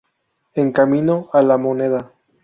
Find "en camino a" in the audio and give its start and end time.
0.55-1.43